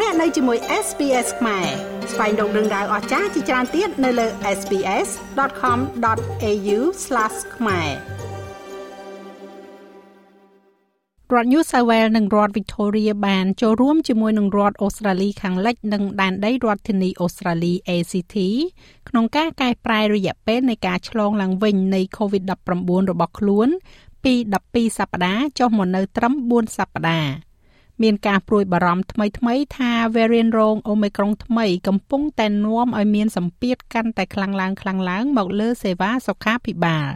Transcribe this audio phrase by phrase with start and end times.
[0.00, 1.66] លោកអ្នកនៅជាមួយ SPS ខ្មែរ
[2.12, 4.26] ស្វែងរកដឹងដៅអស្ចារ្យជាច្រើនទៀតនៅលើ
[4.58, 6.78] SPS.com.au/
[7.56, 7.90] ខ្មែរ
[11.32, 18.36] រដ្ឋ New South Wales និងរដ្ឋ Victoria បានចូលរួមជាមួយនឹងរដ្ឋអូស្ត្រាលីខាងលិចនិងដែនដីរដ្ឋធានីអូស្ត្រាលី ACT
[19.08, 23.68] ក្នុងការកែប្រែរយៈពេលនៃការឆ្លងឡើងវិញនៃ COVID-19 របស់ខ្លួន
[24.24, 24.34] ពី
[24.68, 27.53] 12សប្តាហ៍ចុះមកនៅត្រឹម4សប្តាហ៍
[28.02, 37.10] មានការព្រួយបារម្ភថ្មីថ្មីថា variant រង Omicron ថ្មី កំពុងតែនាំឲ្យមានសម្ពាធកាន់តែខ្លាំងឡើងខ្លាំងឡើងមកលើសេវាសុខាភិបាល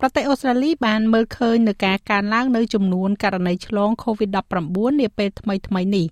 [0.00, 6.06] ប្រទេសអូស្ត្រាលីបានមើលឃើញនឹងការកើនឡើងនៅចំនួនករណីឆ្លង COVID-19 នាពេលថ្មីថ្មីនេះ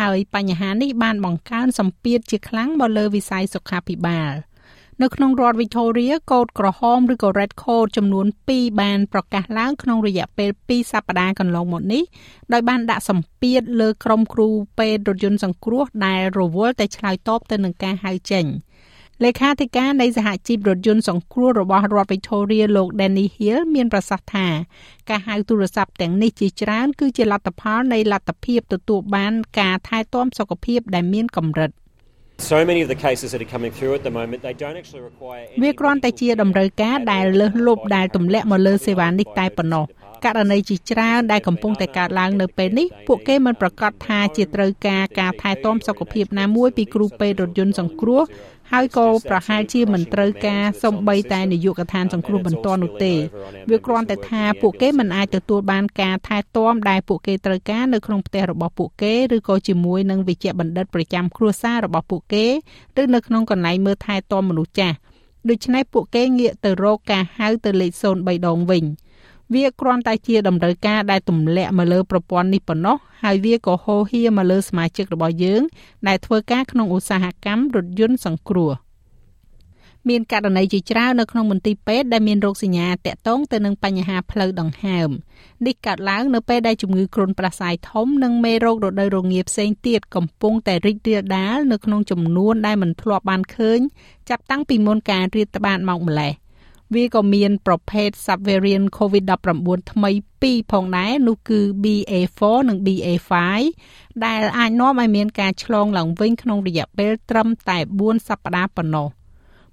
[0.00, 4.32] ហើយបញ្ហានេះបានបង្កើនសម្ពាធជាខ្លាំងមកលើវិស័យសុខាភិបាល។
[5.02, 12.02] នៅក្នុងរដ្ឋ Victoria កូដក្រហមឬក៏ Red Code ចំនួន2បានប្រកាសឡើងក្នុងរយៈពេល2សប្តាហ៍កន្លងមកនេះ
[12.52, 14.48] ដោយបានដាក់សម្ពាធលើក្រុមគ្រូ
[14.78, 18.44] ពេទ្យរថយន្តសង្គ្រោះដែលរវល់តែឆ្លើយតបទៅនឹងការហៅចេញ
[19.24, 24.46] លេខាធិការនៃសហជីពរថយន្តសង្គ្រោះរបស់រដ្ឋ Victoria លោក Danny Hill មានប្រសាសន៍ថា
[25.08, 31.72] ការហៅទូរស័ព្ទទាំងនេះជាច្រើនគឺជាលទ្ធផលនៃលទ្ធភាពទទួលបានការថែទាំសុខភាពដែលមានកម្រិត។
[32.38, 35.04] So many of the cases that are coming through at the moment they don't actually
[35.10, 39.84] require វាគ្រាន់តែជាតម្រូវការដែលលើសលប់ដែលទម្លាក់មកលើសេវានេះតែប៉ុណ្ណោះ
[40.24, 48.22] ករណីជាច្រើនដែលកំពុងតែកើតឡើងនៅពេលនេះពួកគេមិនប្រកាសថាជាត្រូវការការថែទាំសុខភាពណាមួយពីគ្រូពេទ្យរថយន្តសង្គ្រោះ
[48.72, 53.14] ហើយក៏ប្រហែលជាមិនត្រូវការសំបីតែនាយកដ្ឋានសង្គ្រោះបន្ទាន់នោះទេ
[53.70, 62.46] វាគ្រាន់តែថាពួកគេមិនអាចទទួលបានការថែទាំដែលពួកគេត្រូវការនៅក្នុងផ្ទះរបស់ពួកគេឬក៏ជាមួយនឹងវិជ្ជបណ្ឌិតប្រចាំគ្រួសាររបស់ពួកគេ
[63.00, 64.96] ឬនៅក្នុងកន្លែងមើលថែទាំមនុស្សចាស់
[65.48, 68.84] ដូច្នេះពួកគេងាកទៅរកការហៅទៅលេខ03ដងវិញ។
[69.54, 75.62] វាគ្រាន់តែជាតម្រូវការដែលទម្លាក់មកលើប្រព័ន្ធនេះប៉ុណ្ណោះហើយវាក៏ហូរហៀមកលើសមាជិករបស់យើង
[76.08, 78.72] ដែលធ្វើការក្នុងឧស្សាហកម្មរថយន្តសង្គ្រោះ
[80.08, 85.08] មានករណីជាច្រើននៅក្នុងមន្ទីរពេទ្យដែលមានរោគសញ្ញាតាក់ទងទៅនឹងបញ្ហាផ្លូវដង្ហើម
[85.66, 93.78] នេះកើតឡើងនៅពេលដែលជំងឺគ្រុនប្រសាយធំនិងមេរោគរដូវរងាផ្សេងទៀតកំពុងតែរីករាលដាលនៅក្នុងចំនួនដែលមិនធ្លាប់បានឃើញ
[94.28, 96.32] ចាប់តាំងពីមុនការរាតត្បាតមកម្លេះ
[96.94, 100.10] វាក៏មានប្រភេទ subvariant COVID-19 ថ្មី
[100.42, 103.32] ពីរផងដែរនោះគឺ BA4 និង BA5
[104.24, 109.08] ដែលអាចនាំឲ្យមានការឆ្លងឡើងវិញក្នុងរយៈពេលត្រឹមតែ4សប្តាហ៍ប៉ុណ្ណោះ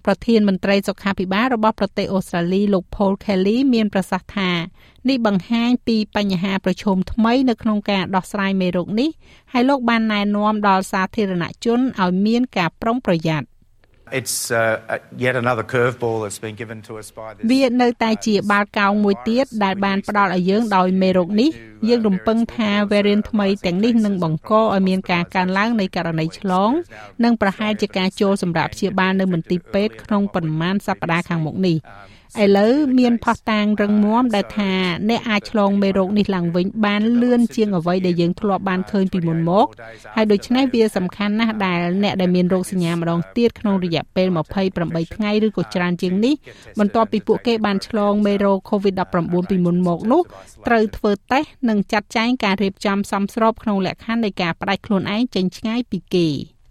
[0.06, 4.52] ប្រធានមន្ត្រីសុខាភិបាលរបស់ប្រទេសអូស្ត្រាលីលោក Paul Kelly មានប្រសាសន៍ថា
[5.10, 9.10] នេះបង្ហាញពីបញ្ហាប្រឈមថ្មីនៅក្នុងការដោះស្រាយមេរោគនេះ
[9.52, 13.46] ហើយលោកបានណែនាំដល់សាធារណជនឲ្យមានការប្រុងប្រយ័ត្ន
[14.20, 21.50] It's uh, yet another curveball that's been given to us by this វានៅតែជាបាល់កោងមួយទៀតដែលបានផ្ដល់ឲ្យយើងដោយមេរោគនេះ
[21.90, 26.72] យើងរំពឹងថា variant ថ្មីទាំងនេះនឹងបង្កឲ្យមានការកើនឡើងនៃករណីឆ្លង
[27.24, 31.78] និងប្រហែលជាការចូលសម្រាប់ព្យាបាលនៅមន្ទីរពេទ្យក្នុងប៉ុន្មានសប្តាហ៍ខាងមុខនេះ
[32.42, 34.72] ឥឡូវមានផុសតាងរឹងមាំដែលថា
[35.10, 39.68] អ្នកអាចឆ្លងមេរោគនេះឡើងវិញបានលឿនជាងអ្វីដែលយើងធ្លាប់បានឃើញពីមុនមក
[40.16, 44.28] ហើយដូច្នេះវាសំខាន់ណាស់ដែលអ្នកដែលមានរោគសញ្ញាម្ដងទៀតក្នុងរយៈពេល
[44.72, 46.36] 28ថ្ងៃឬក៏ច្រើនជាងនេះ
[46.80, 50.22] បន្ទាប់ពីពួកគេបានឆ្លងមេរោគ COVID-19 ពីមុនមកនោះ
[50.68, 56.30] ត្រូវធ្វើតេស្តនិងចាត់ចែងការរៀបចំសមស្របក្នុងលក្ខខណ្ឌនៃការផ្ដាច់ខ្លួនឯងចេញឆ្ងាយពីគេ។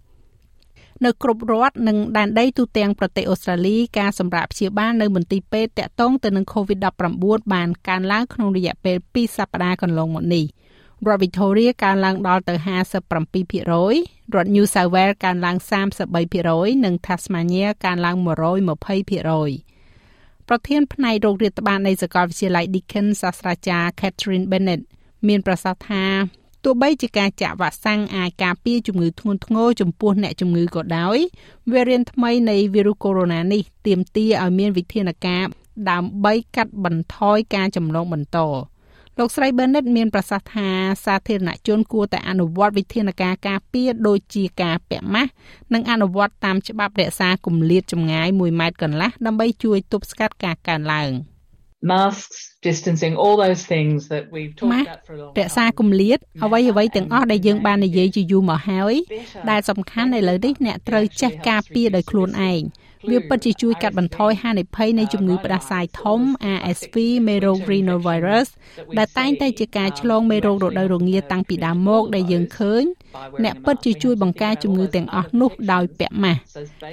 [1.05, 10.45] នៅគ្រប់រដ្ឋនិងដែនដីទូទាំងប្រទេសអូស្ត្រាលីការសម្រាប់ព្យាបាលនៅមន្ទីរពេទ្យតាក់ទងទៅនឹង COVID-19 បានកើនឡើងក្នុងរយៈពេល2សប្តាហ៍កន្លងមកនេះ
[11.07, 13.71] រដ្ឋ Victoria កើនឡើងដល់ទៅ57%
[14.35, 15.57] រដ្ឋ New South Wales កើនឡើង
[16.21, 18.27] 33%និង Tasmania កើនឡើង120%
[20.49, 24.81] ប្រធានផ្នែករោគរាតត្បាតនៃសាកលវិទ្យាល័យ Deakin សាស្ត្រាចារ្យ Catherine Bennett
[25.27, 26.05] មានប្រសាសន៍ថា
[26.63, 31.17] ទោះបីជាការចាក់វ៉ាក់សាំងអាចការពារជំងឺធ្ងន់ធ្ងរចំពោះអ្នកជំងឺក៏ដោយ
[31.71, 35.43] វេរិនថ្មីនៃវីរុសកូវីដ -19 នេះទាមទារឲ្យមានវិធានការ
[35.89, 38.37] ដើម្បីកាត់បន្ថយការចម្លងបន្ត
[39.19, 40.69] លោកស្រី Bennett មានប្រសាសន៍ថា
[41.05, 45.31] សាធារណជនគួរតែអនុវត្តវិធានការការពារដូចជាការពាក់ម៉ាស់
[45.73, 51.11] និងអនុវត្តតាមច្បាប់រក្សាគម្លាតចម្ងាយ1ម៉ែត្រកន្លះដើម្បីជួយទប់ស្កាត់ការកើនឡើង។
[51.91, 52.37] masks
[52.67, 58.95] distancing all those things that we've talked about for a long time រក្សាគម្លាតអ្វីអ្វីទាំងអស់ដែលយើងបាននិយាយជាយូរមកហើយ
[59.51, 62.61] ដែលសំខាន់ឥឡូវនេះអ្នកត្រូវចេះការពារដោយខ្លួនឯង
[63.09, 66.19] វាពិតជាជួយកាត់បន្ថយហានិភ័យនៃជំងឺផ្ដាសាយធំ
[66.57, 66.95] RSV
[67.27, 68.47] មេរោគ rhinovirus
[68.97, 72.83] ដែលតែងតែជាការឆ្លងមេរោគរដូវរងាតាំងពីដើមមកដែលយើងឃើញ
[73.43, 76.39] អ្នកពិតជាជួយបង្ការជំងឺទាំងអស់នោះដោយពាក់ម៉ាស់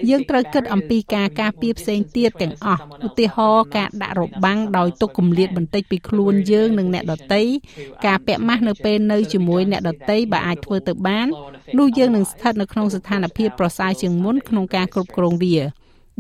[0.09, 7.43] យើងត្រូវគិតអំពីការការពារផ្សេងទៀតទាំងអស់ឧទាហរណ៍ការដាក់របាំងដោយទុកគម្លាតបន្តិចពីខ្លួនយើងនិងអ្នកដទៃ
[8.07, 11.27] ការពាក់ម៉ាស់នៅពេលនៅជាមួយអ្នកដទៃបើអាចធ្វើទៅបាន
[11.79, 15.57] នោះយើងនឹងស្ថិតនៅក្នុងស្ថានភាពប្រសើរជាងមុនក្នុងការគ្រប់គ្រងវា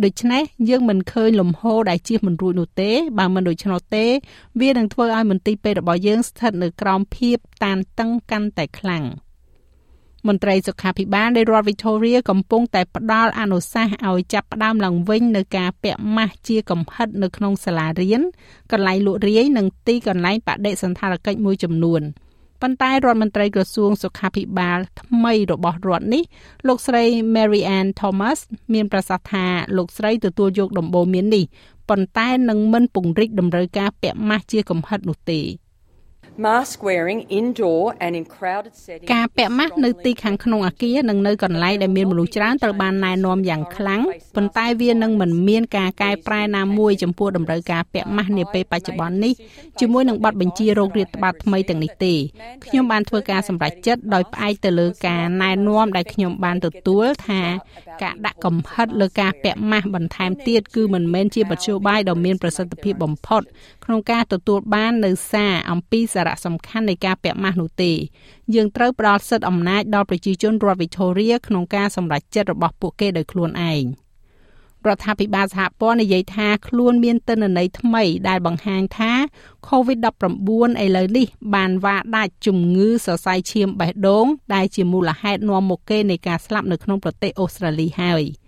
[0.04, 4.04] ដូច្នេះយើងមិនឃើញលំហដែលជៀសមិនរួចនោះទេបើមិនដូច្នោះទេ
[4.60, 9.04] វានឹងធ្វើឲ្យមន្ទីរពេទ្យរបស់យើងស្ថិតនៅក្រោមភាពតានតឹងកាន់តែខ្លាំង
[10.28, 18.22] មន្ត្រីសុខាភិបាលនៃរដ្ឋ Victoria កំពុងតែផ្ដល់អនុសាសន៍ឲ្យចាប់ផ្ដើមឡើងវិញនៅការពាក់ម៉ាស់ជាកំហិតនៅក្នុងសាលារៀន
[18.72, 22.02] កន្លែងលក់រាយនិងទីកន្លែងបដិសណ្ឋារកិច្ចមួយចំនួន។
[22.62, 26.22] ប៉ុន្តែរដ្ឋមន្ត្រីក្រសួងសុខាភិបាលថ្មីរបស់រដ្ឋនេះ
[26.66, 27.04] លោកស្រី
[27.34, 28.38] Mary Ann Thomas
[28.72, 29.46] មានប្រសាសន៍ថា
[29.76, 31.44] លោកស្រីទទួលយកដំបូន្មាននេះ
[31.88, 35.40] ប៉ុន្តែនឹងមិនពង្រីកតម្រូវការពាក់ម៉ាស់ជាកំហិតនោះទេ។
[36.46, 44.00] mask wearing indoor and in crowded settings ការពាក់ម៉ាស់នៅទីខាងក្នុងអាគារនិងនៅកន្លែងដែលមានមនុស្សច្រើនត្រូវបានណែនាំយ៉ាងខ្លាំង
[44.36, 49.32] ប៉ុន្តែវានឹងមិនមានការកែប្រែណាមួយចំពោះតម្រូវការពាក់ម៉ាស់នាពេលបច្ចុប្បន្ននេះ
[49.80, 52.14] ជាមួយនឹងប័ណ្ណបញ្ជារោគរាតត្បាតថ្មីទាំងនេះទេ
[52.64, 57.42] ខ្ញុំបានធ្វើការសម្រេចចិត្តដោយផ្អែកទៅលើការណែនាំដែលខ្ញុំបានទទួលថា
[58.02, 63.42] ការដាក់កំហិតលើការពាក់ម៉ាស់បន្ថែមទៀតគឺមិនមែនជាមធ្យោបាយដ៏មានប្រសិទ្ធភាពបំផុត
[63.84, 67.92] ក្នុងការទទួលបាននៅសារអំពីសារៈសំខាន់នៃការពាក់ម៉ាស់នោះទេ
[68.54, 73.84] យើងត្រូវផ្ដល់សិទ្ធិអំណាចដល់ប្រជាជនរដ្ឋ Victoria ក្នុងការសម្រេចចិត្តរបស់ពួកគេដោយខ្លួនឯង
[74.86, 79.12] រដ្ឋាភិបាលសហព័ន្ធនិយាយថាខ្លួនមានទិន្នន័យថ្មីដែលបង្ហាញថា
[79.68, 88.24] COVID-19 ឥឡូវនេះ បានវាដាច់ជំងឺសរសៃឈាមបេះដូងដែលជាមូលហេតុនាំមុខគេនៃការស្លាប់នៅក្នុងប្រទេសអូស្ត្រាលីហើយ។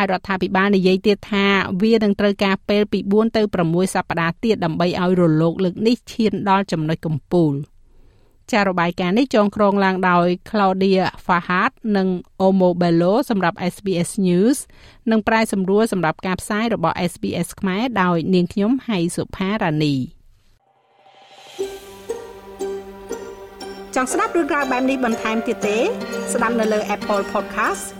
[0.00, 1.46] ហើយរដ្ឋាភិបាលនិយាយទៀតថា
[1.82, 7.54] វានឹងត្រូវការពេលពី4ទៅ6សប្តាហ៍ទៀតដើម្បីឲ្យរលកលើកនេះឈានដល់ចំណុចកំពូល
[8.52, 12.08] ចាររបាយការណ៍នេះចងក្រងឡើងដោយ Claudia Fahad និង
[12.46, 14.58] Omo Bello សម្រាប់ SBS News
[15.10, 19.94] និងប្រាយសម្រួលសម្រាប់ការផ្សាយរបស់ SBS ខ្មែរដោយនាងខ្ញុំហៃសុផារ៉ានី
[23.94, 25.78] ចង់ស្ដាប់រឿងក្រៅបែបនេះបន្ថែមទៀតទេ
[26.32, 27.99] ស្ដាប់នៅលើ Apple Podcast